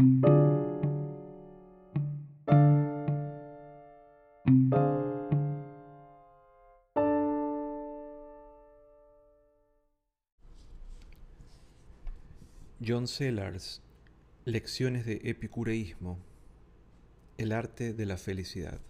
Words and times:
John 0.00 0.24
Sellars, 13.06 13.82
Lecciones 14.46 15.04
de 15.04 15.20
Epicureísmo, 15.24 16.18
El 17.36 17.52
arte 17.52 17.92
de 17.92 18.06
la 18.06 18.16
felicidad. 18.16 18.80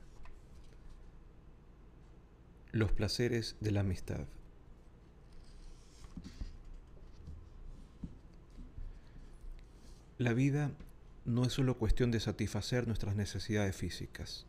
Los 2.70 2.92
placeres 2.92 3.56
de 3.58 3.72
la 3.72 3.80
amistad. 3.80 4.29
La 10.18 10.34
vida 10.34 10.70
no 11.25 11.45
es 11.45 11.52
solo 11.52 11.79
cuestión 11.79 12.11
de 12.11 12.21
satisfacer 12.21 12.86
nuestras 12.86 13.17
necesidades 13.17 13.76
físicas. 13.76 14.46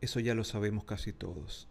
Eso 0.00 0.20
ya 0.20 0.34
lo 0.34 0.44
sabemos 0.44 0.84
casi 0.84 1.12
todos. 1.12 1.68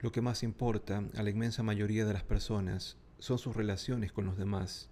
Lo 0.00 0.12
que 0.12 0.20
más 0.20 0.42
importa 0.42 1.02
a 1.16 1.22
la 1.22 1.30
inmensa 1.30 1.62
mayoría 1.62 2.04
de 2.04 2.12
las 2.12 2.24
personas 2.24 2.96
son 3.18 3.38
sus 3.38 3.56
relaciones 3.56 4.12
con 4.12 4.26
los 4.26 4.36
demás 4.36 4.88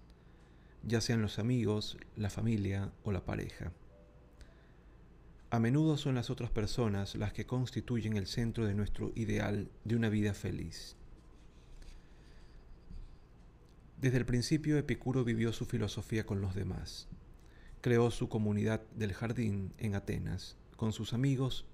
ya 0.83 1.01
sean 1.01 1.21
los 1.21 1.39
amigos, 1.39 1.97
la 2.15 2.29
familia 2.29 2.91
o 3.03 3.11
la 3.11 3.25
pareja. 3.25 3.73
A 5.49 5.59
menudo 5.59 5.97
son 5.97 6.15
las 6.15 6.29
otras 6.29 6.49
personas 6.49 7.15
las 7.15 7.33
que 7.33 7.45
constituyen 7.45 8.17
el 8.17 8.27
centro 8.27 8.65
de 8.65 8.73
nuestro 8.73 9.11
ideal 9.15 9.69
de 9.85 9.95
una 9.95 10.09
vida 10.09 10.33
feliz. 10.33 10.95
Desde 13.99 14.17
el 14.17 14.25
principio 14.25 14.77
Epicuro 14.77 15.23
vivió 15.23 15.51
su 15.53 15.65
filosofía 15.65 16.25
con 16.25 16.41
los 16.41 16.53
demás. 16.53 17.07
Creó 17.81 18.11
su 18.11 18.29
comunidad 18.29 18.81
del 18.95 19.13
jardín 19.13 19.73
en 19.77 19.95
Atenas, 19.95 20.57
con 20.75 20.93
sus 20.93 21.13
amigos, 21.13 21.65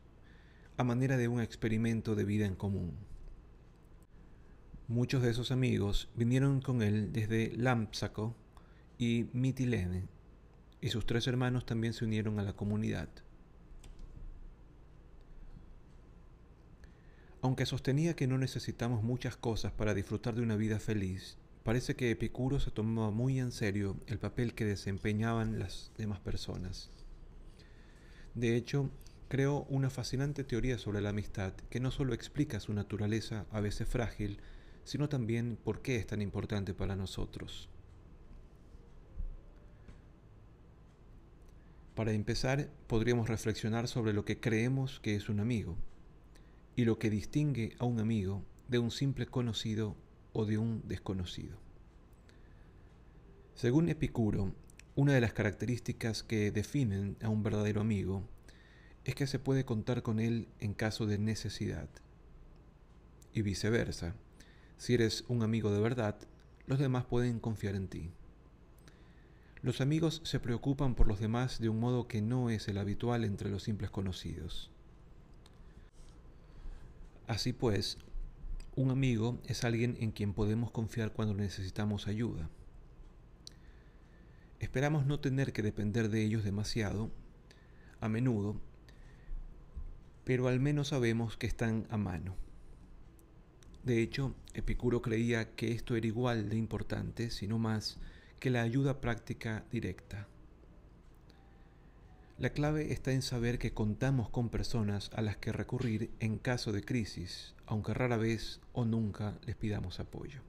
a 0.78 0.84
manera 0.84 1.18
de 1.18 1.28
un 1.28 1.42
experimento 1.42 2.16
de 2.16 2.26
vida 2.26 2.46
en 2.46 2.56
común. 2.56 2.98
Muchos 4.88 5.22
de 5.22 5.32
esos 5.32 5.52
amigos 5.52 6.10
vinieron 6.16 6.62
con 6.62 6.82
él 6.82 7.14
desde 7.14 7.54
Lámpsaco, 7.56 8.36
y 8.98 9.30
Mitilene, 9.34 10.08
y 10.82 10.90
sus 10.90 11.06
tres 11.06 11.28
hermanos 11.28 11.66
también 11.66 11.94
se 11.94 12.06
unieron 12.06 12.40
a 12.40 12.44
la 12.44 12.54
comunidad. 12.54 13.10
Aunque 17.42 17.66
sostenía 17.66 18.16
que 18.16 18.28
no 18.28 18.38
necesitamos 18.38 19.04
muchas 19.04 19.36
cosas 19.36 19.74
para 19.74 19.94
disfrutar 19.94 20.36
de 20.36 20.42
una 20.42 20.56
vida 20.56 20.80
feliz, 20.80 21.38
parece 21.64 21.96
que 21.96 22.12
Epicuro 22.12 22.60
se 22.60 22.72
tomaba 22.72 23.12
muy 23.12 23.40
en 23.40 23.52
serio 23.52 23.98
el 24.08 24.20
papel 24.20 24.54
que 24.54 24.66
desempeñaban 24.66 25.60
las 25.60 25.92
demás 25.98 26.20
personas. 26.20 26.92
De 28.36 28.56
hecho, 28.56 28.90
creó 29.30 29.66
una 29.70 29.90
fascinante 29.90 30.44
teoría 30.44 30.78
sobre 30.78 31.02
la 31.02 31.10
amistad 31.10 31.54
que 31.70 31.80
no 31.80 31.92
solo 31.92 32.14
explica 32.14 32.60
su 32.60 32.74
naturaleza 32.74 33.46
a 33.52 33.62
veces 33.62 33.88
frágil, 33.88 34.40
sino 34.84 35.10
también 35.10 35.58
por 35.64 35.82
qué 35.82 35.96
es 35.96 36.08
tan 36.08 36.22
importante 36.22 36.74
para 36.74 36.96
nosotros. 36.96 37.70
Para 41.96 42.12
empezar, 42.12 42.70
podríamos 42.88 43.30
reflexionar 43.30 43.88
sobre 43.88 44.14
lo 44.14 44.26
que 44.26 44.40
creemos 44.40 45.00
que 45.00 45.16
es 45.16 45.30
un 45.30 45.40
amigo 45.40 45.78
y 46.76 46.86
lo 46.86 46.98
que 46.98 47.12
distingue 47.12 47.76
a 47.78 47.86
un 47.86 48.00
amigo 48.00 48.44
de 48.68 48.80
un 48.80 48.90
simple 48.90 49.28
conocido 49.28 49.96
o 50.34 50.46
de 50.46 50.58
un 50.58 50.82
desconocido. 50.88 51.58
Según 53.56 53.88
Epicuro, 53.88 54.54
una 54.96 55.14
de 55.14 55.22
las 55.22 55.34
características 55.34 56.24
que 56.24 56.52
definen 56.52 57.18
a 57.22 57.30
un 57.30 57.44
verdadero 57.44 57.82
amigo 57.82 58.24
es 59.06 59.16
que 59.16 59.28
se 59.28 59.40
puede 59.40 59.66
contar 59.66 60.04
con 60.04 60.20
él 60.20 60.48
en 60.60 60.74
caso 60.74 61.06
de 61.06 61.18
necesidad. 61.18 61.90
Y 63.34 63.42
viceversa, 63.42 64.16
si 64.78 64.94
eres 64.94 65.24
un 65.28 65.44
amigo 65.44 65.72
de 65.72 65.80
verdad, 65.80 66.18
los 66.68 66.80
demás 66.80 67.06
pueden 67.06 67.40
confiar 67.40 67.76
en 67.76 67.88
ti. 67.88 68.12
Los 69.62 69.82
amigos 69.82 70.22
se 70.26 70.40
preocupan 70.40 70.94
por 70.94 71.08
los 71.08 71.20
demás 71.20 71.60
de 71.60 71.70
un 71.70 71.80
modo 71.80 72.08
que 72.08 72.22
no 72.22 72.50
es 72.50 72.68
el 72.68 72.78
habitual 72.78 73.24
entre 73.24 73.50
los 73.50 73.64
simples 73.64 73.90
conocidos. 73.90 74.72
Así 77.28 77.54
pues, 77.54 77.98
un 78.76 78.92
amigo 78.92 79.40
es 79.46 79.64
alguien 79.64 79.98
en 80.00 80.12
quien 80.12 80.34
podemos 80.34 80.72
confiar 80.72 81.14
cuando 81.14 81.34
necesitamos 81.34 82.08
ayuda. 82.08 82.50
Esperamos 84.60 85.06
no 85.06 85.20
tener 85.20 85.54
que 85.54 85.62
depender 85.62 86.10
de 86.10 86.24
ellos 86.24 86.44
demasiado, 86.44 87.12
a 88.00 88.10
menudo, 88.10 88.60
pero 90.24 90.48
al 90.48 90.60
menos 90.60 90.90
sabemos 90.90 91.38
que 91.38 91.48
están 91.48 91.86
a 91.90 91.98
mano. 91.98 92.36
De 93.84 94.02
hecho, 94.02 94.34
Epicuro 94.54 95.02
creía 95.02 95.56
que 95.56 95.74
esto 95.74 95.96
era 95.96 96.08
igual 96.08 96.50
de 96.50 96.56
importante, 96.56 97.30
si 97.30 97.48
no 97.48 97.60
más, 97.60 98.00
que 98.40 98.50
la 98.50 98.62
ayuda 98.62 99.02
práctica 99.02 99.66
directa. 99.72 100.28
La 102.40 102.50
clave 102.50 102.92
está 102.92 103.12
en 103.12 103.22
saber 103.22 103.60
que 103.60 103.74
contamos 103.74 104.28
con 104.28 104.50
personas 104.50 105.12
a 105.14 105.22
las 105.22 105.38
que 105.38 105.52
recurrir 105.52 106.10
en 106.20 106.40
caso 106.40 106.72
de 106.72 106.84
crisis, 106.84 107.54
aunque 107.68 107.94
rara 107.94 108.18
vez 108.18 108.60
o 108.74 108.86
nunca 108.86 109.38
les 109.46 109.56
pidamos 109.56 110.00
apoyo. 110.00 110.42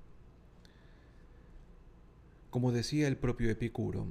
Como 2.48 2.72
decía 2.72 3.06
el 3.06 3.18
propio 3.18 3.50
Epicuro, 3.50 4.06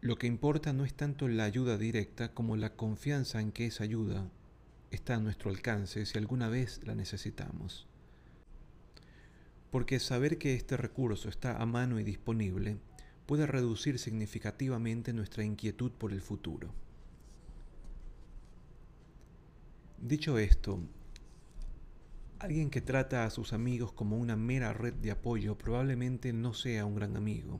lo 0.00 0.16
que 0.16 0.26
importa 0.26 0.72
no 0.72 0.84
es 0.84 0.92
tanto 0.92 1.28
la 1.28 1.44
ayuda 1.44 1.78
directa 1.78 2.34
como 2.34 2.56
la 2.56 2.74
confianza 2.74 3.40
en 3.40 3.52
que 3.52 3.66
esa 3.66 3.84
ayuda 3.84 4.28
está 4.90 5.14
a 5.14 5.20
nuestro 5.20 5.50
alcance 5.50 6.04
si 6.04 6.18
alguna 6.18 6.48
vez 6.48 6.80
la 6.84 6.96
necesitamos. 6.96 7.86
Porque 9.70 10.00
saber 10.00 10.36
que 10.36 10.54
este 10.54 10.76
recurso 10.76 11.28
está 11.28 11.62
a 11.62 11.64
mano 11.64 12.00
y 12.00 12.04
disponible 12.04 12.78
puede 13.26 13.46
reducir 13.46 14.00
significativamente 14.00 15.12
nuestra 15.12 15.44
inquietud 15.44 15.92
por 15.92 16.12
el 16.12 16.22
futuro. 16.22 16.72
Dicho 20.00 20.38
esto, 20.38 20.78
alguien 22.38 22.70
que 22.70 22.80
trata 22.80 23.24
a 23.24 23.30
sus 23.30 23.52
amigos 23.52 23.92
como 23.92 24.16
una 24.16 24.36
mera 24.36 24.72
red 24.72 24.94
de 24.94 25.10
apoyo 25.10 25.58
probablemente 25.58 26.32
no 26.32 26.54
sea 26.54 26.86
un 26.86 26.94
gran 26.94 27.16
amigo. 27.16 27.58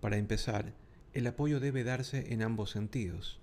Para 0.00 0.16
empezar, 0.16 0.74
el 1.12 1.28
apoyo 1.28 1.60
debe 1.60 1.84
darse 1.84 2.32
en 2.32 2.42
ambos 2.42 2.70
sentidos. 2.70 3.38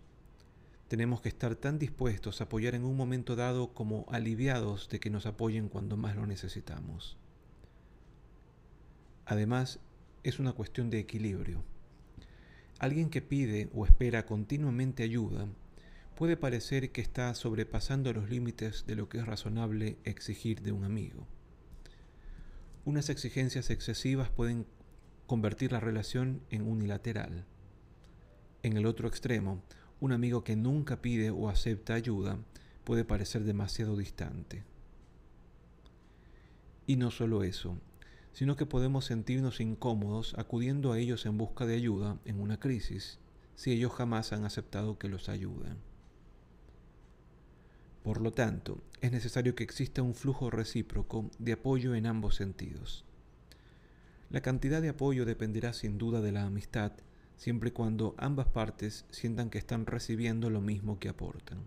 Tenemos 0.90 1.22
que 1.22 1.30
estar 1.30 1.56
tan 1.56 1.80
dispuestos 1.80 2.42
a 2.42 2.46
apoyar 2.46 2.76
en 2.76 2.84
un 2.84 2.98
momento 2.98 3.38
dado 3.38 3.74
como 3.74 4.06
aliviados 4.10 4.90
de 4.90 5.00
que 5.00 5.10
nos 5.10 5.26
apoyen 5.26 5.70
cuando 5.70 5.96
más 5.96 6.18
lo 6.18 6.28
necesitamos. 6.28 7.16
Además, 9.26 9.80
es 10.24 10.38
una 10.38 10.52
cuestión 10.52 10.90
de 10.90 11.00
equilibrio. 11.00 11.64
Alguien 12.78 13.10
que 13.10 13.22
pide 13.22 13.70
o 13.74 13.86
espera 13.86 14.26
continuamente 14.26 15.04
ayuda 15.04 15.48
puede 16.20 16.36
parecer 16.36 16.92
que 16.92 17.00
está 17.00 17.34
sobrepasando 17.34 18.12
los 18.12 18.30
límites 18.30 18.84
de 18.86 18.98
lo 18.98 19.08
que 19.08 19.20
es 19.20 19.26
razonable 19.26 20.00
exigir 20.04 20.62
de 20.62 20.74
un 20.74 20.84
amigo. 20.84 21.26
Unas 22.84 23.10
exigencias 23.10 23.70
excesivas 23.70 24.30
pueden 24.30 24.66
convertir 25.28 25.72
la 25.72 25.80
relación 25.80 26.42
en 26.50 26.68
unilateral. 26.68 27.46
En 28.64 28.76
el 28.76 28.86
otro 28.86 29.08
extremo, 29.08 29.64
un 30.02 30.12
amigo 30.12 30.44
que 30.44 30.58
nunca 30.58 31.02
pide 31.02 31.30
o 31.30 31.48
acepta 31.48 31.94
ayuda 31.94 32.38
puede 32.84 33.06
parecer 33.06 33.46
demasiado 33.46 33.96
distante. 33.96 34.66
Y 36.86 36.98
no 36.98 37.12
solo 37.12 37.44
eso, 37.44 37.78
sino 38.34 38.58
que 38.58 38.66
podemos 38.66 39.06
sentirnos 39.06 39.62
incómodos 39.62 40.36
acudiendo 40.38 40.92
a 40.92 41.00
ellos 41.00 41.26
en 41.26 41.38
busca 41.38 41.66
de 41.66 41.76
ayuda 41.76 42.20
en 42.26 42.42
una 42.42 42.60
crisis, 42.60 43.20
si 43.56 43.72
ellos 43.72 43.94
jamás 43.94 44.34
han 44.34 44.44
aceptado 44.44 45.00
que 45.00 45.08
los 45.08 45.30
ayuden. 45.30 45.89
Por 48.04 48.22
lo 48.22 48.32
tanto, 48.32 48.82
es 49.02 49.12
necesario 49.12 49.56
que 49.56 49.64
exista 49.64 50.02
un 50.02 50.16
flujo 50.16 50.50
recíproco 50.50 51.30
de 51.38 51.54
apoyo 51.54 51.96
en 51.96 52.06
ambos 52.06 52.36
sentidos. 52.36 53.06
La 54.30 54.42
cantidad 54.42 54.82
de 54.82 54.90
apoyo 54.90 55.26
dependerá 55.26 55.74
sin 55.74 55.98
duda 55.98 56.22
de 56.22 56.32
la 56.32 56.44
amistad, 56.44 56.94
siempre 57.36 57.70
y 57.70 57.72
cuando 57.72 58.16
ambas 58.18 58.48
partes 58.48 59.06
sientan 59.10 59.50
que 59.50 59.58
están 59.58 59.86
recibiendo 59.86 60.50
lo 60.50 60.62
mismo 60.62 61.00
que 61.00 61.10
aportan. 61.10 61.60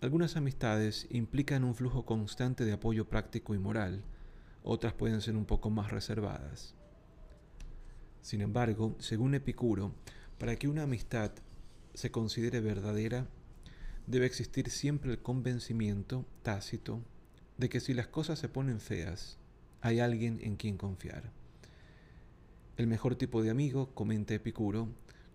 Algunas 0.00 0.36
amistades 0.36 1.06
implican 1.10 1.64
un 1.64 1.74
flujo 1.74 2.04
constante 2.04 2.64
de 2.64 2.72
apoyo 2.72 3.08
práctico 3.08 3.54
y 3.54 3.58
moral, 3.58 4.04
otras 4.62 4.92
pueden 4.92 5.20
ser 5.22 5.34
un 5.34 5.44
poco 5.44 5.70
más 5.70 5.90
reservadas. 5.90 6.74
Sin 8.20 8.40
embargo, 8.40 8.94
según 8.98 9.34
Epicuro, 9.34 9.94
para 10.38 10.56
que 10.56 10.68
una 10.68 10.82
amistad 10.82 11.32
se 11.94 12.10
considere 12.10 12.60
verdadera, 12.60 13.26
debe 14.08 14.24
existir 14.24 14.70
siempre 14.70 15.12
el 15.12 15.18
convencimiento 15.18 16.24
tácito 16.42 17.02
de 17.58 17.68
que 17.68 17.78
si 17.78 17.92
las 17.92 18.06
cosas 18.06 18.38
se 18.38 18.48
ponen 18.48 18.80
feas, 18.80 19.36
hay 19.82 20.00
alguien 20.00 20.38
en 20.42 20.56
quien 20.56 20.78
confiar. 20.78 21.30
El 22.78 22.86
mejor 22.86 23.16
tipo 23.16 23.42
de 23.42 23.50
amigo, 23.50 23.94
comenta 23.94 24.32
Epicuro, 24.32 24.88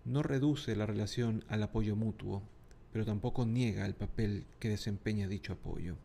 no 0.04 0.24
reduce 0.24 0.74
la 0.74 0.86
relación 0.86 1.44
al 1.48 1.62
apoyo 1.62 1.94
mutuo, 1.94 2.42
pero 2.92 3.04
tampoco 3.04 3.46
niega 3.46 3.86
el 3.86 3.94
papel 3.94 4.44
que 4.58 4.70
desempeña 4.70 5.28
dicho 5.28 5.52
apoyo. 5.52 5.96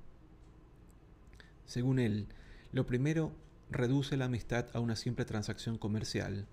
Según 1.65 1.97
él, 1.97 2.27
lo 2.71 2.85
primero 2.85 3.31
reduce 3.71 4.15
la 4.15 4.25
amistad 4.25 4.67
a 4.73 4.79
una 4.79 4.95
simple 4.95 5.25
transacción 5.25 5.79
comercial, 5.79 6.45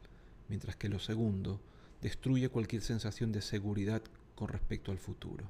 mientras 0.49 0.77
que 0.77 0.89
lo 0.89 0.99
segundo 0.99 1.61
destruye 2.01 2.49
cualquier 2.49 2.81
sensación 2.81 3.33
de 3.33 3.43
seguridad 3.43 4.03
con 4.35 4.49
respecto 4.49 4.93
al 4.93 4.99
futuro. 4.99 5.45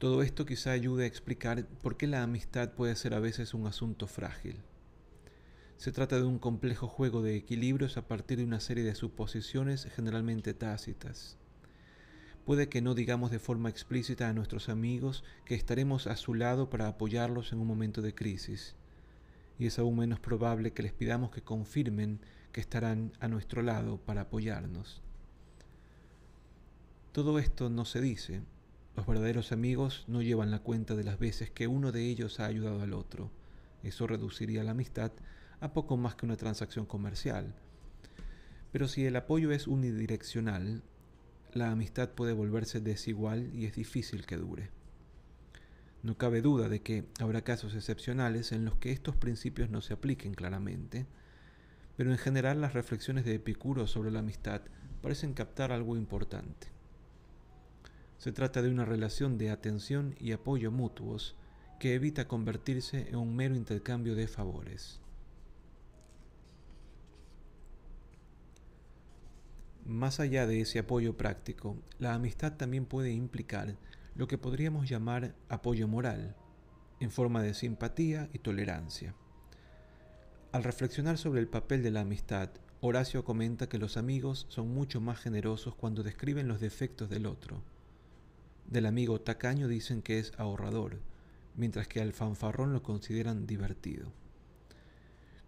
Todo 0.00 0.22
esto 0.22 0.46
quizá 0.46 0.70
ayude 0.70 1.04
a 1.04 1.06
explicar 1.06 1.66
por 1.82 1.98
qué 1.98 2.06
la 2.06 2.22
amistad 2.22 2.72
puede 2.72 2.96
ser 2.96 3.12
a 3.12 3.20
veces 3.20 3.52
un 3.52 3.66
asunto 3.66 4.06
frágil. 4.06 4.56
Se 5.76 5.92
trata 5.92 6.16
de 6.16 6.22
un 6.22 6.38
complejo 6.38 6.88
juego 6.88 7.20
de 7.20 7.36
equilibrios 7.36 7.98
a 7.98 8.08
partir 8.08 8.38
de 8.38 8.44
una 8.44 8.60
serie 8.60 8.82
de 8.82 8.94
suposiciones 8.94 9.86
generalmente 9.94 10.54
tácitas. 10.54 11.36
Puede 12.46 12.70
que 12.70 12.80
no 12.80 12.94
digamos 12.94 13.30
de 13.30 13.40
forma 13.40 13.68
explícita 13.68 14.30
a 14.30 14.32
nuestros 14.32 14.70
amigos 14.70 15.22
que 15.44 15.54
estaremos 15.54 16.06
a 16.06 16.16
su 16.16 16.32
lado 16.32 16.70
para 16.70 16.88
apoyarlos 16.88 17.52
en 17.52 17.58
un 17.58 17.66
momento 17.66 18.00
de 18.00 18.14
crisis, 18.14 18.76
y 19.58 19.66
es 19.66 19.78
aún 19.78 19.98
menos 19.98 20.18
probable 20.18 20.72
que 20.72 20.82
les 20.82 20.94
pidamos 20.94 21.30
que 21.30 21.42
confirmen 21.42 22.20
que 22.52 22.62
estarán 22.62 23.12
a 23.20 23.28
nuestro 23.28 23.60
lado 23.60 23.98
para 23.98 24.22
apoyarnos. 24.22 25.02
Todo 27.12 27.38
esto 27.38 27.68
no 27.68 27.84
se 27.84 28.00
dice. 28.00 28.40
Los 29.00 29.06
verdaderos 29.06 29.50
amigos 29.50 30.04
no 30.08 30.20
llevan 30.20 30.50
la 30.50 30.58
cuenta 30.58 30.94
de 30.94 31.04
las 31.04 31.18
veces 31.18 31.50
que 31.50 31.66
uno 31.66 31.90
de 31.90 32.04
ellos 32.04 32.38
ha 32.38 32.44
ayudado 32.44 32.82
al 32.82 32.92
otro. 32.92 33.30
Eso 33.82 34.06
reduciría 34.06 34.62
la 34.62 34.72
amistad 34.72 35.10
a 35.60 35.72
poco 35.72 35.96
más 35.96 36.16
que 36.16 36.26
una 36.26 36.36
transacción 36.36 36.84
comercial. 36.84 37.54
Pero 38.72 38.88
si 38.88 39.06
el 39.06 39.16
apoyo 39.16 39.52
es 39.52 39.68
unidireccional, 39.68 40.82
la 41.54 41.70
amistad 41.70 42.10
puede 42.10 42.34
volverse 42.34 42.82
desigual 42.82 43.50
y 43.54 43.64
es 43.64 43.74
difícil 43.74 44.26
que 44.26 44.36
dure. 44.36 44.68
No 46.02 46.18
cabe 46.18 46.42
duda 46.42 46.68
de 46.68 46.82
que 46.82 47.06
habrá 47.20 47.40
casos 47.40 47.74
excepcionales 47.74 48.52
en 48.52 48.66
los 48.66 48.76
que 48.76 48.92
estos 48.92 49.16
principios 49.16 49.70
no 49.70 49.80
se 49.80 49.94
apliquen 49.94 50.34
claramente, 50.34 51.06
pero 51.96 52.12
en 52.12 52.18
general 52.18 52.60
las 52.60 52.74
reflexiones 52.74 53.24
de 53.24 53.36
Epicuro 53.36 53.86
sobre 53.86 54.10
la 54.10 54.18
amistad 54.18 54.60
parecen 55.00 55.32
captar 55.32 55.72
algo 55.72 55.96
importante. 55.96 56.79
Se 58.20 58.32
trata 58.32 58.60
de 58.60 58.68
una 58.68 58.84
relación 58.84 59.38
de 59.38 59.48
atención 59.48 60.14
y 60.20 60.32
apoyo 60.32 60.70
mutuos 60.70 61.36
que 61.78 61.94
evita 61.94 62.28
convertirse 62.28 63.08
en 63.08 63.16
un 63.16 63.34
mero 63.34 63.54
intercambio 63.54 64.14
de 64.14 64.28
favores. 64.28 65.00
Más 69.86 70.20
allá 70.20 70.46
de 70.46 70.60
ese 70.60 70.80
apoyo 70.80 71.16
práctico, 71.16 71.78
la 71.98 72.12
amistad 72.12 72.58
también 72.58 72.84
puede 72.84 73.10
implicar 73.10 73.78
lo 74.14 74.28
que 74.28 74.36
podríamos 74.36 74.86
llamar 74.86 75.34
apoyo 75.48 75.88
moral, 75.88 76.36
en 77.00 77.10
forma 77.10 77.42
de 77.42 77.54
simpatía 77.54 78.28
y 78.34 78.40
tolerancia. 78.40 79.14
Al 80.52 80.62
reflexionar 80.62 81.16
sobre 81.16 81.40
el 81.40 81.48
papel 81.48 81.82
de 81.82 81.90
la 81.90 82.02
amistad, 82.02 82.50
Horacio 82.82 83.24
comenta 83.24 83.70
que 83.70 83.78
los 83.78 83.96
amigos 83.96 84.44
son 84.50 84.74
mucho 84.74 85.00
más 85.00 85.18
generosos 85.18 85.74
cuando 85.74 86.02
describen 86.02 86.48
los 86.48 86.60
defectos 86.60 87.08
del 87.08 87.24
otro. 87.24 87.62
Del 88.70 88.86
amigo 88.86 89.20
tacaño 89.20 89.66
dicen 89.66 90.00
que 90.00 90.20
es 90.20 90.32
ahorrador, 90.38 91.00
mientras 91.56 91.88
que 91.88 92.00
al 92.00 92.12
fanfarrón 92.12 92.72
lo 92.72 92.84
consideran 92.84 93.44
divertido. 93.44 94.12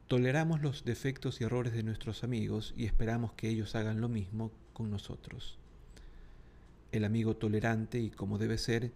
Toleramos 0.09 0.61
los 0.61 0.85
defectos 0.85 1.41
y 1.41 1.45
errores 1.45 1.73
de 1.73 1.85
nuestros 1.85 2.25
amigos 2.25 2.75
y 2.77 2.85
esperamos 2.85 3.33
que 3.35 3.49
ellos 3.49 3.77
hagan 3.77 4.01
lo 4.01 4.09
mismo 4.09 4.51
con 4.73 4.91
nosotros. 4.91 5.61
El 6.91 7.05
amigo 7.05 7.37
tolerante 7.37 8.01
y 8.01 8.11
como 8.11 8.39
debe 8.39 8.59
ser, 8.59 8.93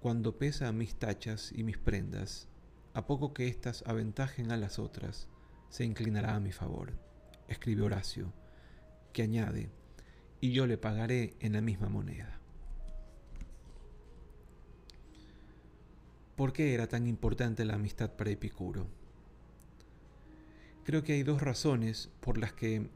cuando 0.00 0.36
pesa 0.38 0.72
mis 0.72 0.96
tachas 0.96 1.52
y 1.52 1.62
mis 1.62 1.78
prendas, 1.78 2.48
a 2.94 3.06
poco 3.06 3.32
que 3.32 3.46
éstas 3.46 3.84
aventajen 3.86 4.50
a 4.50 4.56
las 4.56 4.80
otras, 4.80 5.28
se 5.70 5.84
inclinará 5.84 6.34
a 6.34 6.40
mi 6.40 6.50
favor, 6.50 6.94
escribe 7.46 7.82
Horacio, 7.82 8.32
que 9.12 9.22
añade, 9.22 9.70
y 10.40 10.50
yo 10.50 10.66
le 10.66 10.78
pagaré 10.78 11.36
en 11.38 11.52
la 11.52 11.60
misma 11.60 11.88
moneda. 11.88 12.41
¿Por 16.36 16.54
qué 16.54 16.72
era 16.72 16.86
tan 16.86 17.06
importante 17.06 17.64
la 17.66 17.74
amistad 17.74 18.10
para 18.10 18.30
Epicuro? 18.30 18.86
Creo 20.84 21.04
que 21.04 21.12
hay 21.12 21.22
dos 21.22 21.42
razones 21.42 22.08
por 22.20 22.38
las 22.38 22.54
que 22.54 22.88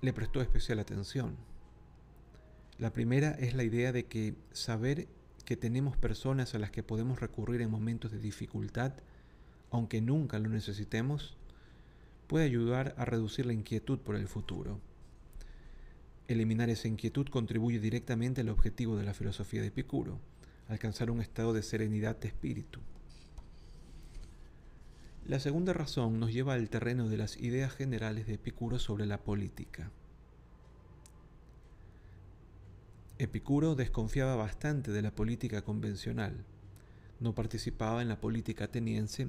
le 0.00 0.12
prestó 0.12 0.42
especial 0.42 0.80
atención. 0.80 1.36
La 2.78 2.92
primera 2.92 3.30
es 3.32 3.54
la 3.54 3.62
idea 3.62 3.92
de 3.92 4.06
que 4.06 4.34
saber 4.52 5.06
que 5.44 5.56
tenemos 5.56 5.96
personas 5.96 6.54
a 6.54 6.58
las 6.58 6.72
que 6.72 6.82
podemos 6.82 7.20
recurrir 7.20 7.60
en 7.60 7.70
momentos 7.70 8.10
de 8.10 8.18
dificultad, 8.18 8.92
aunque 9.70 10.00
nunca 10.00 10.38
lo 10.40 10.48
necesitemos, 10.48 11.36
puede 12.26 12.44
ayudar 12.44 12.94
a 12.98 13.04
reducir 13.04 13.46
la 13.46 13.52
inquietud 13.52 14.00
por 14.00 14.16
el 14.16 14.26
futuro. 14.26 14.80
Eliminar 16.26 16.70
esa 16.70 16.88
inquietud 16.88 17.28
contribuye 17.28 17.78
directamente 17.78 18.40
al 18.40 18.48
objetivo 18.48 18.96
de 18.96 19.04
la 19.04 19.14
filosofía 19.14 19.60
de 19.60 19.68
Epicuro, 19.68 20.18
alcanzar 20.70 21.10
un 21.10 21.20
estado 21.20 21.52
de 21.52 21.62
serenidad 21.62 22.16
de 22.16 22.28
espíritu. 22.28 22.80
La 25.26 25.38
segunda 25.38 25.72
razón 25.72 26.18
nos 26.18 26.32
lleva 26.32 26.54
al 26.54 26.70
terreno 26.70 27.08
de 27.08 27.16
las 27.16 27.36
ideas 27.36 27.72
generales 27.72 28.26
de 28.26 28.34
Epicuro 28.34 28.78
sobre 28.78 29.06
la 29.06 29.18
política. 29.18 29.90
Epicuro 33.18 33.74
desconfiaba 33.74 34.34
bastante 34.34 34.92
de 34.92 35.02
la 35.02 35.14
política 35.14 35.62
convencional, 35.62 36.44
no 37.20 37.34
participaba 37.34 38.00
en 38.00 38.08
la 38.08 38.18
política 38.18 38.64
ateniense 38.64 39.28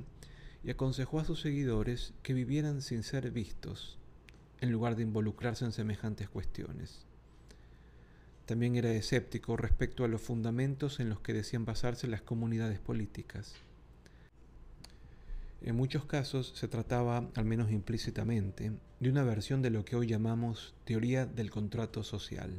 y 0.64 0.72
aconsejó 0.72 1.20
a 1.20 1.26
sus 1.26 1.42
seguidores 1.42 2.14
que 2.24 2.34
vivieran 2.34 2.82
sin 2.82 3.04
ser 3.04 3.32
vistos, 3.32 4.00
en 4.62 4.72
lugar 4.72 4.96
de 4.96 5.04
involucrarse 5.04 5.66
en 5.66 5.74
semejantes 5.74 6.30
cuestiones. 6.30 7.06
También 8.52 8.76
era 8.76 8.92
escéptico 8.92 9.56
respecto 9.56 10.04
a 10.04 10.10
los 10.10 10.20
fundamentos 10.20 11.00
en 11.00 11.08
los 11.08 11.22
que 11.22 11.32
decían 11.32 11.64
basarse 11.64 12.06
las 12.06 12.22
comunidades 12.22 12.80
políticas. 12.80 13.54
En 15.62 15.78
muchos 15.78 16.04
casos 16.04 16.52
se 16.54 16.68
trataba, 16.68 17.30
al 17.36 17.46
menos 17.46 17.72
implícitamente, 17.72 18.74
de 19.00 19.10
una 19.10 19.24
versión 19.24 19.62
de 19.62 19.70
lo 19.70 19.86
que 19.86 19.96
hoy 19.96 20.08
llamamos 20.08 20.74
teoría 20.84 21.26
del 21.26 21.50
contrato 21.50 22.04
social. 22.04 22.52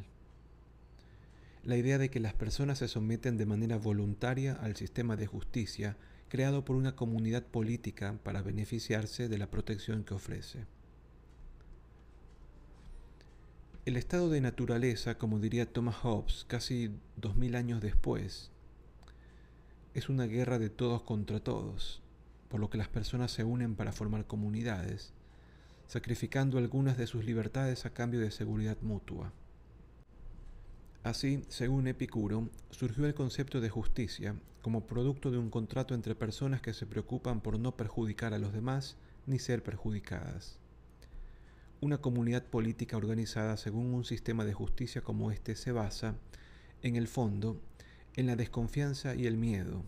La 1.63 1.77
idea 1.77 1.99
de 1.99 2.09
que 2.09 2.21
las 2.21 2.33
personas 2.33 2.79
se 2.79 2.89
someten 2.89 3.37
de 3.37 3.45
manera 3.45 3.77
voluntaria 3.77 4.55
al 4.55 4.77
sistema 4.77 5.17
de 5.17 5.27
justicia 5.27 5.99
creado 6.31 6.65
por 6.65 6.77
una 6.77 6.97
comunidad 6.97 7.43
política 7.45 8.19
para 8.25 8.41
beneficiarse 8.41 9.29
de 9.29 9.37
la 9.37 9.51
protección 9.51 10.05
que 10.05 10.15
ofrece. 10.15 10.65
El 13.85 13.97
estado 13.97 14.31
de 14.31 14.41
naturaleza, 14.41 15.19
como 15.19 15.41
diría 15.41 15.67
Thomas 15.67 15.97
Hobbes 15.97 16.45
casi 16.47 16.93
dos 17.17 17.35
mil 17.35 17.57
años 17.57 17.81
después, 17.81 18.53
es 19.93 20.09
una 20.09 20.27
guerra 20.27 20.61
de 20.61 20.71
todos 20.71 21.03
contra 21.03 21.41
todos, 21.41 22.01
por 22.49 22.61
lo 22.61 22.71
que 22.71 22.79
las 22.79 22.87
personas 22.87 23.33
se 23.33 23.43
unen 23.43 23.75
para 23.75 23.91
formar 23.91 24.25
comunidades, 24.29 25.13
sacrificando 25.89 26.59
algunas 26.59 26.97
de 26.97 27.09
sus 27.09 27.25
libertades 27.25 27.85
a 27.85 27.93
cambio 27.93 28.21
de 28.21 28.31
seguridad 28.31 28.77
mutua. 28.83 29.33
Así, 31.03 31.43
según 31.49 31.89
Epicuro, 31.89 32.51
surgió 32.71 33.05
el 33.07 33.15
concepto 33.15 33.61
de 33.61 33.71
justicia 33.71 34.37
como 34.63 34.87
producto 34.87 35.33
de 35.33 35.39
un 35.39 35.51
contrato 35.51 35.97
entre 35.97 36.15
personas 36.15 36.61
que 36.61 36.73
se 36.73 36.87
preocupan 36.87 37.41
por 37.41 37.59
no 37.59 37.77
perjudicar 37.77 38.33
a 38.33 38.39
los 38.39 38.53
demás 38.53 38.97
ni 39.27 39.41
ser 39.41 39.65
perjudicadas. 39.65 40.62
Una 41.83 41.99
comunidad 41.99 42.45
política 42.45 42.97
organizada 42.97 43.57
según 43.57 43.93
un 43.93 44.05
sistema 44.05 44.45
de 44.45 44.55
justicia 44.55 45.03
como 45.03 45.33
este 45.33 45.57
se 45.57 45.73
basa, 45.73 46.15
en 46.81 46.95
el 46.95 47.09
fondo, 47.09 47.61
en 48.15 48.29
la 48.29 48.37
desconfianza 48.37 49.17
y 49.17 49.27
el 49.27 49.37
miedo, 49.37 49.83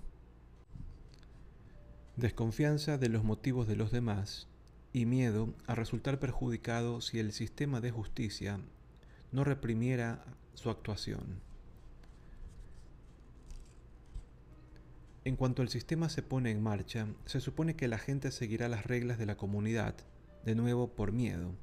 desconfianza 2.16 2.98
de 2.98 3.08
los 3.08 3.22
motivos 3.22 3.68
de 3.68 3.76
los 3.76 3.92
demás 3.92 4.48
y 4.92 5.06
miedo 5.06 5.54
a 5.68 5.76
resultar 5.76 6.18
perjudicado 6.18 7.00
si 7.00 7.20
el 7.20 7.30
sistema 7.30 7.80
de 7.80 7.92
justicia 7.92 8.58
no 9.30 9.44
reprimiera 9.44 10.24
su 10.54 10.70
actuación. 10.70 11.40
En 15.24 15.36
cuanto 15.36 15.62
el 15.62 15.68
sistema 15.68 16.08
se 16.08 16.24
pone 16.24 16.50
en 16.50 16.60
marcha, 16.60 17.06
se 17.24 17.38
supone 17.38 17.76
que 17.76 17.86
la 17.86 17.98
gente 17.98 18.32
seguirá 18.32 18.68
las 18.68 18.84
reglas 18.84 19.16
de 19.16 19.26
la 19.26 19.36
comunidad, 19.36 19.94
de 20.44 20.56
nuevo 20.56 20.88
por 20.88 21.12
miedo, 21.12 21.54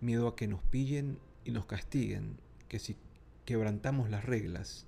miedo 0.00 0.28
a 0.28 0.36
que 0.36 0.48
nos 0.48 0.62
pillen 0.62 1.18
y 1.44 1.50
nos 1.50 1.66
castiguen, 1.66 2.38
que 2.68 2.78
si 2.78 2.96
quebrantamos 3.44 4.10
las 4.10 4.24
reglas, 4.24 4.86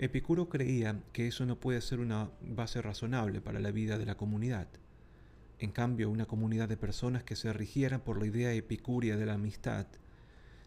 Epicuro 0.00 0.48
creía 0.48 1.02
que 1.12 1.26
eso 1.26 1.44
no 1.44 1.58
puede 1.58 1.80
ser 1.80 1.98
una 1.98 2.30
base 2.40 2.80
razonable 2.80 3.40
para 3.40 3.58
la 3.58 3.72
vida 3.72 3.98
de 3.98 4.06
la 4.06 4.16
comunidad. 4.16 4.68
En 5.58 5.72
cambio, 5.72 6.08
una 6.08 6.26
comunidad 6.26 6.68
de 6.68 6.76
personas 6.76 7.24
que 7.24 7.34
se 7.34 7.52
rigiera 7.52 8.04
por 8.04 8.20
la 8.20 8.28
idea 8.28 8.52
epicúrea 8.52 9.16
de 9.16 9.26
la 9.26 9.34
amistad 9.34 9.88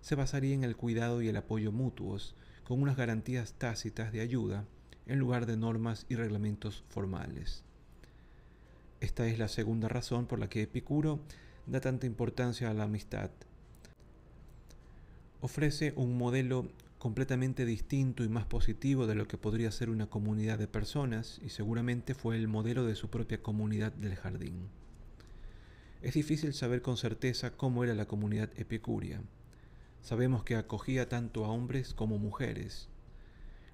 se 0.02 0.16
basaría 0.16 0.54
en 0.54 0.66
el 0.66 0.76
cuidado 0.76 1.22
y 1.22 1.30
el 1.30 1.38
apoyo 1.38 1.72
mutuos, 1.72 2.36
con 2.66 2.82
unas 2.82 2.98
garantías 2.98 3.54
tácitas 3.54 4.12
de 4.12 4.20
ayuda 4.20 4.66
en 5.06 5.20
lugar 5.20 5.46
de 5.46 5.56
normas 5.56 6.06
y 6.10 6.16
reglamentos 6.16 6.84
formales. 6.90 7.64
Esta 9.02 9.26
es 9.26 9.40
la 9.40 9.48
segunda 9.48 9.90
razón 9.90 10.28
por 10.28 10.38
la 10.38 10.48
que 10.48 10.62
Epicuro 10.62 11.20
da 11.66 11.82
tanta 11.82 12.06
importancia 12.06 12.70
a 12.70 12.74
la 12.76 12.84
amistad. 12.84 13.32
Ofrece 15.42 15.92
un 15.96 16.20
modelo 16.20 16.72
completamente 17.00 17.66
distinto 17.66 18.24
y 18.24 18.30
más 18.30 18.46
positivo 18.46 19.08
de 19.08 19.16
lo 19.16 19.28
que 19.28 19.40
podría 19.40 19.72
ser 19.72 19.90
una 19.90 20.06
comunidad 20.06 20.60
de 20.60 20.68
personas 20.68 21.42
y 21.44 21.50
seguramente 21.50 22.14
fue 22.14 22.38
el 22.38 22.48
modelo 22.48 22.86
de 22.86 22.94
su 22.94 23.10
propia 23.10 23.42
comunidad 23.42 23.92
del 23.92 24.16
jardín. 24.16 24.70
Es 26.04 26.14
difícil 26.14 26.54
saber 26.54 26.84
con 26.84 26.96
certeza 26.96 27.58
cómo 27.58 27.84
era 27.84 27.96
la 27.96 28.06
comunidad 28.06 28.52
epicúrea. 28.56 29.24
Sabemos 30.04 30.44
que 30.44 30.56
acogía 30.56 31.10
tanto 31.10 31.46
a 31.46 31.50
hombres 31.50 31.96
como 31.96 32.20
mujeres, 32.20 32.88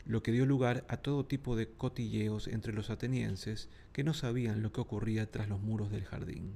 lo 0.08 0.24
que 0.24 0.32
dio 0.32 0.46
lugar 0.46 0.86
a 0.88 0.98
todo 0.98 1.26
tipo 1.26 1.58
de 1.58 1.68
cotilleos 1.68 2.48
entre 2.48 2.72
los 2.72 2.90
atenienses 2.90 3.68
que 3.92 4.06
no 4.06 4.14
sabían 4.14 4.64
lo 4.64 4.72
que 4.72 4.80
ocurría 4.80 5.30
tras 5.30 5.50
los 5.50 5.60
muros 5.60 5.92
del 5.92 6.06
jardín. 6.06 6.54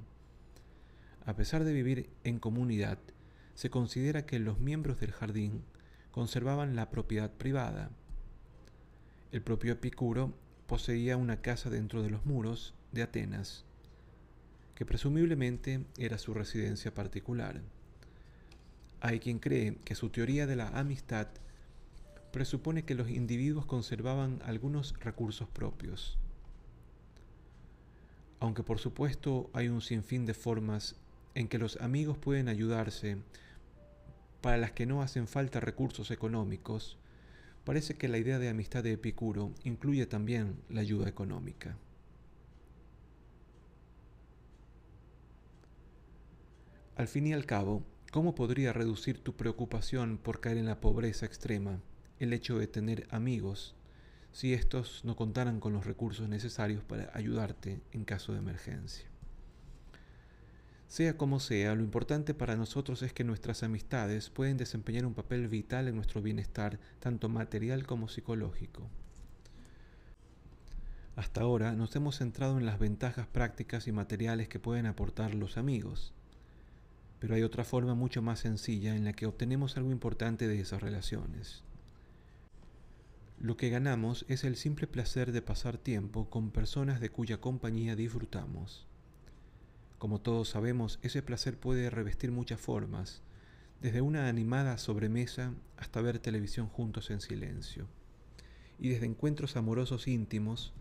A 1.26 1.36
pesar 1.36 1.62
de 1.62 1.74
vivir 1.74 2.08
en 2.24 2.38
comunidad, 2.38 2.98
se 3.54 3.68
considera 3.68 4.24
que 4.24 4.38
los 4.38 4.58
miembros 4.58 4.98
del 5.00 5.12
jardín 5.12 5.62
conservaban 6.10 6.74
la 6.74 6.88
propiedad 6.90 7.30
privada. 7.30 7.90
El 9.32 9.42
propio 9.42 9.72
Epicuro 9.72 10.32
poseía 10.66 11.18
una 11.18 11.42
casa 11.42 11.68
dentro 11.68 12.02
de 12.02 12.08
los 12.08 12.24
muros 12.24 12.72
de 12.90 13.02
Atenas, 13.02 13.66
que 14.74 14.86
presumiblemente 14.86 15.84
era 15.98 16.16
su 16.16 16.32
residencia 16.32 16.94
particular. 16.94 17.60
Hay 19.00 19.20
quien 19.20 19.38
cree 19.38 19.76
que 19.84 19.94
su 19.94 20.08
teoría 20.08 20.46
de 20.46 20.56
la 20.56 20.68
amistad 20.68 21.28
presupone 22.32 22.84
que 22.84 22.94
los 22.94 23.10
individuos 23.10 23.66
conservaban 23.66 24.40
algunos 24.44 24.98
recursos 25.00 25.48
propios. 25.48 26.18
Aunque 28.40 28.62
por 28.62 28.80
supuesto 28.80 29.50
hay 29.52 29.68
un 29.68 29.82
sinfín 29.82 30.26
de 30.26 30.34
formas 30.34 30.96
en 31.34 31.46
que 31.46 31.58
los 31.58 31.76
amigos 31.80 32.18
pueden 32.18 32.48
ayudarse 32.48 33.18
para 34.40 34.56
las 34.56 34.72
que 34.72 34.86
no 34.86 35.02
hacen 35.02 35.28
falta 35.28 35.60
recursos 35.60 36.10
económicos, 36.10 36.98
parece 37.64 37.94
que 37.94 38.08
la 38.08 38.18
idea 38.18 38.38
de 38.38 38.48
amistad 38.48 38.82
de 38.82 38.92
Epicuro 38.92 39.52
incluye 39.62 40.06
también 40.06 40.56
la 40.68 40.80
ayuda 40.80 41.08
económica. 41.08 41.76
Al 46.96 47.08
fin 47.08 47.26
y 47.26 47.32
al 47.32 47.46
cabo, 47.46 47.84
¿cómo 48.10 48.34
podría 48.34 48.72
reducir 48.72 49.22
tu 49.22 49.34
preocupación 49.36 50.18
por 50.18 50.40
caer 50.40 50.56
en 50.56 50.66
la 50.66 50.80
pobreza 50.80 51.26
extrema 51.26 51.80
el 52.24 52.32
hecho 52.32 52.58
de 52.58 52.66
tener 52.66 53.06
amigos 53.10 53.74
si 54.32 54.54
estos 54.54 55.04
no 55.04 55.16
contaran 55.16 55.60
con 55.60 55.72
los 55.72 55.86
recursos 55.86 56.28
necesarios 56.28 56.82
para 56.84 57.10
ayudarte 57.14 57.80
en 57.92 58.04
caso 58.04 58.32
de 58.32 58.38
emergencia? 58.38 59.06
Sea 60.92 61.16
como 61.16 61.40
sea, 61.40 61.74
lo 61.74 61.82
importante 61.82 62.34
para 62.34 62.54
nosotros 62.54 63.00
es 63.02 63.14
que 63.14 63.24
nuestras 63.24 63.62
amistades 63.62 64.28
pueden 64.28 64.58
desempeñar 64.58 65.06
un 65.06 65.14
papel 65.14 65.48
vital 65.48 65.88
en 65.88 65.96
nuestro 65.96 66.20
bienestar, 66.20 66.78
tanto 67.00 67.30
material 67.30 67.86
como 67.86 68.08
psicológico. 68.08 68.90
Hasta 71.16 71.40
ahora 71.40 71.72
nos 71.72 71.96
hemos 71.96 72.18
centrado 72.18 72.58
en 72.58 72.66
las 72.66 72.78
ventajas 72.78 73.26
prácticas 73.26 73.88
y 73.88 73.92
materiales 73.92 74.48
que 74.48 74.58
pueden 74.58 74.84
aportar 74.84 75.34
los 75.34 75.56
amigos, 75.56 76.12
pero 77.18 77.34
hay 77.34 77.42
otra 77.42 77.64
forma 77.64 77.94
mucho 77.94 78.20
más 78.20 78.40
sencilla 78.40 78.94
en 78.94 79.04
la 79.04 79.12
que 79.12 79.26
obtenemos 79.26 79.76
algo 79.76 79.92
importante 79.92 80.46
de 80.46 80.60
esas 80.60 80.82
relaciones. 80.82 81.62
Lo 83.42 83.56
que 83.56 83.70
ganamos 83.70 84.24
es 84.28 84.44
el 84.44 84.54
simple 84.54 84.86
placer 84.86 85.32
de 85.32 85.42
pasar 85.42 85.76
tiempo 85.76 86.30
con 86.30 86.52
personas 86.52 87.00
de 87.00 87.10
cuya 87.10 87.40
compañía 87.40 87.96
disfrutamos. 87.96 88.86
Como 89.98 90.20
todos 90.20 90.48
sabemos, 90.48 91.00
ese 91.02 91.22
placer 91.22 91.58
puede 91.58 91.90
revestir 91.90 92.30
muchas 92.30 92.60
formas, 92.60 93.20
desde 93.80 94.00
una 94.00 94.28
animada 94.28 94.78
sobremesa 94.78 95.54
hasta 95.76 96.00
ver 96.00 96.20
televisión 96.20 96.68
juntos 96.68 97.10
en 97.10 97.20
silencio, 97.20 97.88
y 98.78 98.90
desde 98.90 99.06
encuentros 99.06 99.56
amorosos 99.56 100.06
íntimos 100.06 100.72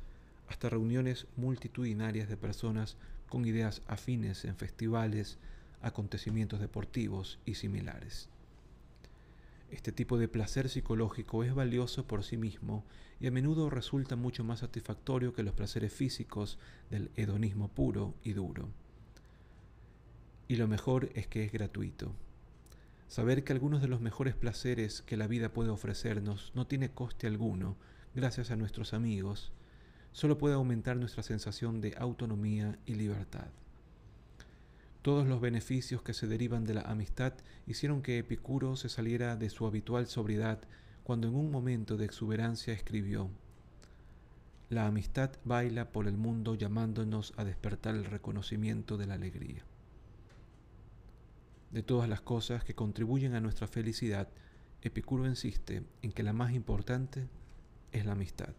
hasta 0.48 0.70
reuniones 0.70 1.26
multitudinarias 1.38 2.30
de 2.30 2.38
personas 2.38 2.96
con 3.28 3.44
ideas 3.44 3.82
afines 3.88 4.46
en 4.46 4.56
festivales, 4.56 5.40
acontecimientos 5.82 6.60
deportivos 6.60 7.40
y 7.44 7.56
similares. 7.56 8.30
Este 9.72 9.94
tipo 9.94 10.18
de 10.18 10.28
placer 10.28 10.68
psicológico 10.68 11.46
es 11.46 11.56
valioso 11.56 12.06
por 12.06 12.26
sí 12.26 12.36
mismo 12.36 12.84
y 13.22 13.28
a 13.28 13.32
menudo 13.32 13.70
resulta 13.70 14.18
mucho 14.18 14.44
más 14.44 14.60
satisfactorio 14.60 15.34
que 15.34 15.44
los 15.44 15.54
placeres 15.54 15.94
físicos 15.94 16.60
del 16.90 17.10
hedonismo 17.16 17.70
puro 17.70 18.14
y 18.22 18.34
duro. 18.34 18.68
Y 20.50 20.58
lo 20.58 20.68
mejor 20.68 21.10
es 21.16 21.26
que 21.28 21.46
es 21.46 21.54
gratuito. 21.54 22.14
Saber 23.08 23.46
que 23.46 23.54
algunos 23.54 23.82
de 23.82 23.88
los 23.88 24.02
mejores 24.02 24.36
placeres 24.36 25.04
que 25.04 25.16
la 25.16 25.28
vida 25.28 25.54
puede 25.54 25.70
ofrecernos 25.70 26.52
no 26.54 26.68
tiene 26.68 26.92
coste 26.92 27.28
alguno, 27.28 27.78
gracias 28.14 28.52
a 28.52 28.58
nuestros 28.58 28.94
amigos, 28.94 29.54
solo 30.12 30.38
puede 30.38 30.56
aumentar 30.56 30.98
nuestra 30.98 31.24
sensación 31.24 31.80
de 31.80 31.96
autonomía 31.98 32.78
y 32.86 32.96
libertad. 32.96 33.48
Todos 35.02 35.28
los 35.28 35.42
beneficios 35.42 36.02
que 36.02 36.14
se 36.14 36.28
derivan 36.28 36.64
de 36.64 36.76
la 36.76 36.82
amistad 36.82 37.34
hicieron 37.66 38.02
que 38.02 38.20
Epicuro 38.20 38.76
se 38.76 38.90
saliera 38.90 39.36
de 39.36 39.50
su 39.50 39.66
habitual 39.66 40.08
sobriedad 40.08 40.60
cuando 41.04 41.28
en 41.28 41.36
un 41.36 41.52
momento 41.52 41.98
de 41.98 42.06
exuberancia 42.06 42.74
escribió, 42.74 43.30
La 44.70 44.86
amistad 44.86 45.32
baila 45.44 45.92
por 45.92 46.08
el 46.08 46.18
mundo 46.18 46.56
llamándonos 46.56 47.34
a 47.38 47.44
despertar 47.44 47.96
el 47.96 48.06
reconocimiento 48.06 48.98
de 48.98 49.08
la 49.08 49.16
alegría 49.16 49.66
de 51.72 51.84
todas 51.84 52.10
las 52.10 52.22
cosas 52.22 52.64
que 52.64 52.76
contribuyen 52.76 53.34
a 53.34 53.42
nuestra 53.42 53.68
felicidad, 53.68 54.28
Epicuro 54.82 55.26
insiste 55.26 55.84
en 56.02 56.12
que 56.12 56.24
la 56.24 56.34
más 56.34 56.54
importante 56.54 57.28
es 57.92 58.06
la 58.06 58.14
amistad. 58.14 58.54